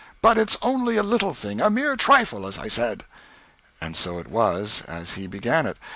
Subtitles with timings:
[0.19, 3.03] But it's only a little thing a mere trifle, as I said."
[3.79, 5.77] And so it was as he began it.